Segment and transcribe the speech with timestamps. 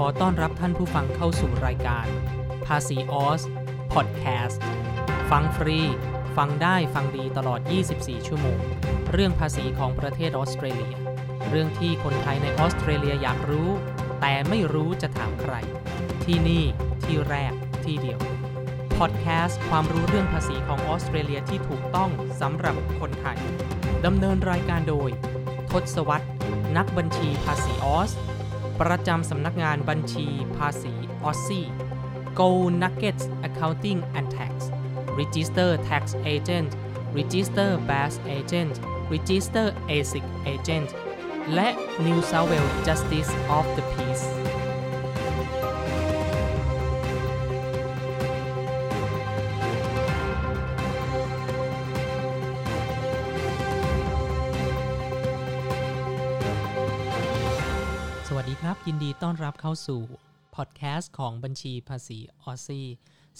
[0.00, 2.06] ขอต้อนรับท่านผู้ฟังเข้าสู่รายการ
[2.66, 3.42] ภาษีออส
[3.92, 4.62] พอดแคสต์
[5.30, 5.80] ฟังฟรี
[6.36, 7.60] ฟังได้ฟังดีตลอด
[7.94, 8.58] 24 ชั่วโมง
[9.12, 10.96] เรื่องภาษีของประเทศออสเตรเลีย
[11.50, 13.70] เรื่องที่คนไทยในออสเตรเลียอยากรู้
[14.20, 15.54] แต่ไม่รู้จะถามใคร
[16.24, 16.64] ที่นี่
[17.04, 17.52] ที่แรก
[17.84, 18.20] ที่เดียว
[18.98, 22.10] พอดแคสต์ความรู้เรื่องภาษีของออสเตรเลียที่ถูกต้อง
[22.40, 23.38] สำหรับคนไทย
[24.06, 25.10] ดำเนินรายการโดย
[25.70, 26.28] ทศวรรษ
[26.76, 28.12] นักบัญชีภาษีออส
[28.80, 30.26] ประจำสำนักงานบัญชี
[30.56, 30.92] ภาษี
[31.24, 31.66] ออสซี่
[32.38, 32.48] Go
[32.82, 34.52] Nuggets Accounting and Tax
[35.20, 36.04] Register Tax
[36.34, 36.70] Agent
[37.18, 38.74] Register Bass Agent
[39.12, 39.66] Register
[39.96, 40.90] ASIC Agent
[41.54, 41.68] และ
[42.04, 44.26] New South Wales Justice of the Peace
[58.70, 60.02] ครับ ยินดีต้อนรับเข้าสู่
[60.54, 62.86] พอดแคสต์ของบัญชีภาษี Aussie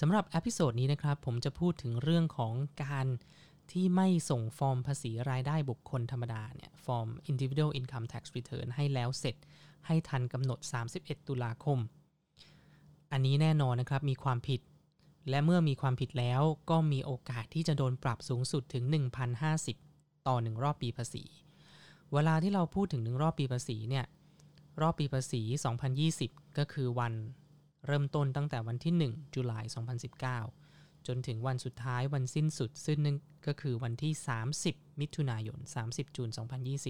[0.00, 2.52] สำหรับ episode นี้นะครับ ผมจะพูดถึงเรื่องของ
[2.84, 3.06] การ
[3.72, 9.36] ที่ไม่ส่งฟอร์มภาษีรายได้บุคคลธรรมดาเนี่ยฟอร์ม individual income tax return ให้แล้วเสร็จ
[9.86, 10.58] ให้ทันกำหนด
[10.94, 11.78] 31 ตุลาคม
[13.12, 14.60] อันนี้แน่นอนนะครับมีความผิด
[15.30, 18.84] และเมื่อมีความผิดแล้วก็มีโอกาสที่จะโดนปรับสูงสุดถึง
[19.56, 21.24] 1,050 ต่อ 1 รอบปีภาษี
[22.12, 24.06] เวลาที่เราพูดถึง 1 รอบปีภาษีเนี่ย
[24.80, 25.42] รอบปีภาษี
[26.00, 27.14] 2020 ก็คือวัน
[27.86, 29.64] เริ่มต้นตั้งแต่วันที่ 1 จุลาย
[30.36, 33.16] 2019 จนถึงวันสุดท้ายวันสิ้นสุด ซึ่งนั่น
[33.46, 34.12] ก็คือวันที่
[34.56, 36.30] 30 มิถุนายน 30 จูน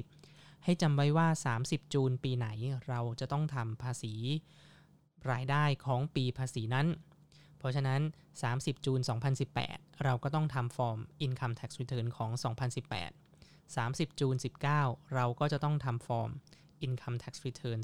[0.00, 1.28] 2020 ให้จำไว้ว่า
[1.60, 2.48] 30 จูนปีไหน
[2.88, 4.14] เราจะต้องทำภาษี
[5.30, 6.86] รายได้ของปีภาษีนั้น
[7.58, 8.00] เพราะฉะนั้น
[8.42, 9.00] 30 จูน
[9.50, 12.30] 2018 เราก็ต้องทำฟอร์ม Income Tax Return ของ
[13.00, 14.36] 2018 30 จูน
[14.74, 16.30] 19 เราก็จะต้องทำฟอร์ม
[16.86, 17.78] Income Tax Return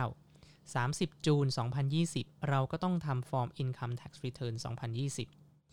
[0.00, 1.46] 2019 30 จูน
[1.96, 4.54] 2020 เราก็ต้องทำฟอร์ม Income Tax Return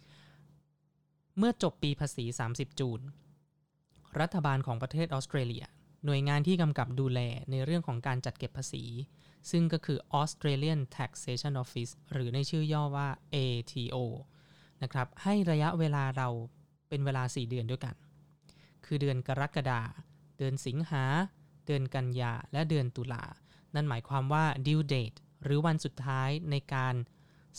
[0.09, 3.01] 2020 เมื่อจบปีภาษี 30 จูน
[4.19, 5.65] รัฐบาลของประเทศออสเตรเลีย
[6.05, 7.19] หน่วยงานที่กำกับดูแล
[7.51, 8.83] ในเรื่องของการจัดเก็บภาษี
[9.51, 13.97] ซึ่งก็คือ Australian Taxation Office หรือในชื่อย่อว่า ATO
[14.83, 16.29] นะครับ ให้ระยะเวลาเรา
[16.89, 17.95] เป็นเวลา 4 เดือนด้วยกัน
[18.85, 19.81] คือเดือนกรกฎา
[20.37, 21.03] เดือนสิงหา
[21.69, 23.23] เดือนกันยาและเดือนตุลา
[23.75, 26.95] นั่นหมายความว่า due date หรือวันสุดท้ายในการ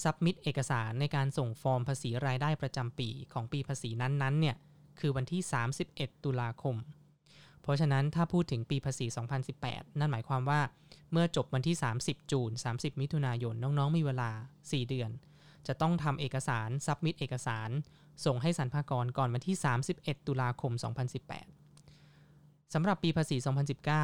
[0.03, 4.57] submit เอกสารในการส่งฟอร์มภาษีรายได้ประจำปีของปีภาษีนั้นๆเนี่ย
[5.01, 5.43] คือวันที่
[5.83, 6.77] 31 ตุลาคม
[7.63, 9.07] เพราะฉะนั้นถ้าพูดถึงปีภาษี
[9.53, 10.61] 2018 นั่นหมายความว่า
[11.13, 15.11] เมื่อจบวันที่ 30 จูน 30 มิถุนายน น้องๆ มีเวลา 4 เดือน
[15.67, 17.71] จะต้องทำเอกสาร submit เอกสาร
[18.25, 19.57] ส่งให้สรรพากรก่อนวันที่
[19.93, 21.60] 31 ตุลาคม 2018
[22.75, 23.37] สำหรับปีภาษี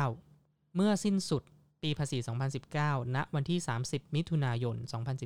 [0.04, 1.42] 2019 เมื่อสิ้นสุด
[1.82, 2.18] ปีภาษี
[2.66, 4.76] 2019 ณ วันที่ 30 มิถุนายน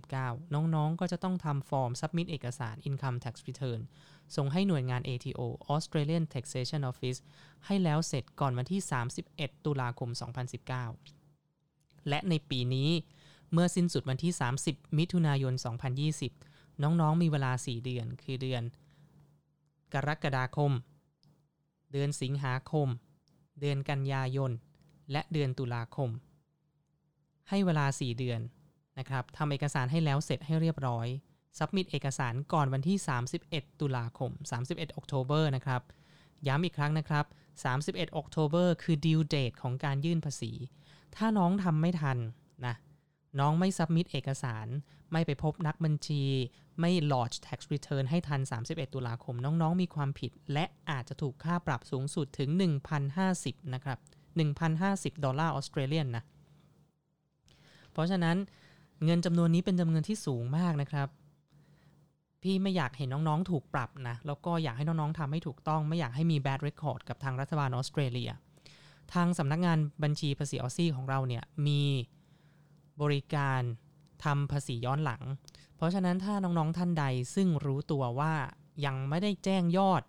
[0.03, 3.81] 2019 น้องๆ ก็จะต้องทำฟอร์ม submit เอกสาร Income Tax Return
[4.37, 5.41] ส่งให้หน่วยงาน ATO
[5.75, 7.19] Australian Taxation Office
[7.67, 8.81] ให้แล้วเสร็จก่อนวันที่
[9.23, 10.11] 31 ตุลาคม
[11.29, 12.91] 2019 และในปีนี้
[13.53, 14.33] เมื่อสิ้นสุดวันที่
[14.65, 15.55] 30 มิถุนายน
[16.39, 18.63] 2020 น้องๆ มีเวลา 4 เดือน คือเดือน
[19.95, 20.73] กรกฎาคม
[21.93, 22.89] เดือนสิงหาคม
[23.61, 24.51] เดือนกันยายน
[25.13, 26.11] และเดือนตุลาคม
[27.49, 28.41] ให้เวลา 4 เดือน
[28.99, 31.07] นะครับทำเอกสารให้แล้วเสร็จให้เรียบร้อย
[31.59, 32.97] สับมิดเอกสารก่อนวันที่
[33.39, 34.31] 31 ตุลาคม
[34.63, 35.83] 31 October นะครับ
[36.47, 37.25] ย้ำอีกครั้งนะครับ
[37.71, 40.53] 31 October คือ due date ของการยื่นภาษี
[41.17, 42.19] ถ้าน้องทำไม่ทัน
[42.67, 42.75] นะ
[43.39, 44.67] น้องไม่ submit เอกสาร
[45.13, 46.25] ไม่ไปพบนักบัญชี
[46.81, 52.51] ไม่ lodge tax return ให้ทัน 31 ตุลาคม น้องๆ มีความผิด และอาจจะถูกค่าปรับสูงสุดถึง
[53.13, 53.99] 1,050 นะครับ
[54.61, 56.25] 1,050 ดอลลาร์ Australian นะ
[57.93, 58.37] เพราะฉะนั้น
[59.05, 61.09] เงินจำนวนนี้เป็นจำนวนที่สูงมากนะครับ
[62.43, 68.31] พี่ไม่อยากเห็นน้องๆ ถูกปรับนะ แล้วก็อยากให้น้องๆทำให้ถูกต้อง ไม่อยากให้มี bad record กับทางรัฐบาลออสเตรเลีย
[69.15, 71.83] ทางสำนักงานบัญชีภาษีออสซี่ของเราเนี่ยมี
[73.03, 73.63] บริการ
[74.25, 75.23] ทำภาษีย้อนหลัง
[75.77, 77.05] เพราะฉะนั้นถ้าน้องๆท่านใด
[77.35, 78.35] ซึ่งรู้ตัวว่า
[78.87, 80.03] ยังไม่ได้แจ้งยอด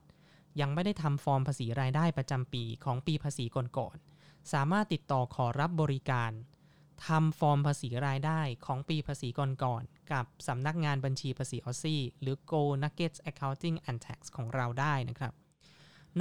[0.62, 6.32] ยังไม่ได้ทำฟอร์มภาษีรายได้ประจำปีของปีภาษีก่อนๆสามารถติดต่อขอรับบริการ
[7.08, 9.28] ทำฟอร์มภาษีรายได้ของปีภาษี
[9.64, 15.34] ก่อนๆกับสำนักงานบัญชีภาษีออสซี่หรือ Go Nuggets Accounting and Tax ของเราได้นะครับ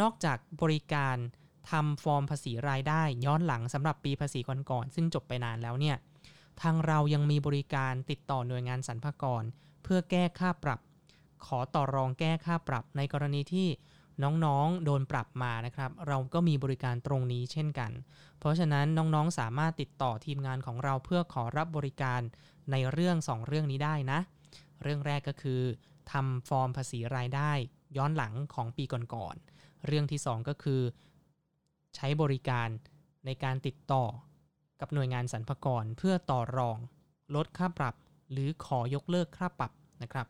[0.01, 1.17] นอกจากบริการ
[1.71, 5.97] ทำฟอร์มภาษีรายได้ย้อนหลังสำหรับปีภาษีก่อนๆซึ่งจบไปนานแล้วเนี่ย
[6.63, 9.43] ทางเรายังมีบริการติดต่อหน่วยงานสรรพากร
[9.83, 10.81] เพื่อแก้ค่าปรับ
[11.47, 13.69] ขอต่อรองแก้ค่าปรับในกรณีที่
[14.23, 17.93] น้องๆ โดนปรับมานะครับ เราก็มีบริการตรงนี้เช่นกัน
[18.39, 22.21] เพราะฉะนั้นน้องๆ สามารถติดต่อทีมงานของเราเพื่อขอรับบริการ
[22.71, 24.19] ในเรื่อง 2 เรื่องนี้ได้นะ
[24.83, 25.63] เรื่องแรกก็คือ
[26.13, 27.53] ทำฟอร์มภาษีรายได้
[27.97, 30.83] ย้อนหลังของปีก่อนๆ เรื่องที่ 2 ก็คือ
[31.97, 32.69] ใช้บริการ
[33.27, 34.05] ในการติดต่อ
[34.81, 36.79] กับหน่วยงานสรรพากรเพื่อต่อรอง
[37.35, 37.95] ลดค่าปรับ
[38.33, 39.73] หรือขอยกเลิกค่าปรับ
[40.03, 40.27] นะครับ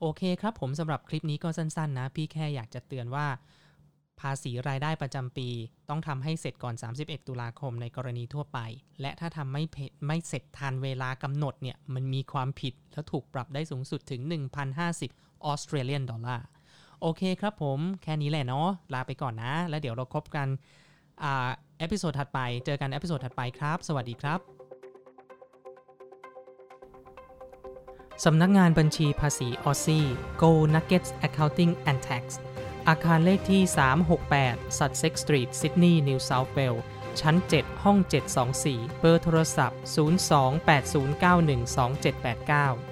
[0.00, 3.26] โอเคครับผมสำหรับคลิปนี้ก็สั้นๆนะ พี่แค่อยากจะเตือนว่า
[4.20, 5.48] ภาษีรายได้ประจำปี
[5.88, 8.58] ต้องทำให้เสร็จก่อน 31 ตุลาคมในกรณีทั่วไป
[9.00, 9.76] และถ้าทำไม่เพ
[10.06, 14.20] ไม่เสร็จทันเวลากำหนดเนี่ยมันมีความผิดและถูกปรับได้สูงสุดถึง
[14.82, 16.46] 1,050 Australian dollar
[17.00, 20.48] โอเคครับผมแค่นี้แหละเนาะลาไปก่อนนะ แล้วเดี๋ยวเราพบกัน
[21.22, 21.50] อ่า
[21.82, 24.40] episode ถัดไป เจอกัน episode ถัดไปครับ สวัสดีครับ
[28.24, 30.06] สำนักงานบัญชีภาษีออซซี่
[30.42, 32.24] Go Nuggets Accounting and Tax
[32.88, 33.62] อาคารเลขที่
[34.20, 36.82] 368 Sussex Street Sydney New South Wales
[37.20, 37.98] ชั้น 7 ห้อง
[38.48, 42.91] 724 เบอร์โทรศัพท์ 028091278 9